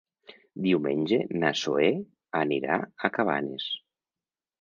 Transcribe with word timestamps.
Diumenge 0.67 1.19
na 1.43 1.51
Zoè 1.59 1.89
anirà 2.39 2.79
a 3.09 3.13
Cabanes. 3.19 3.69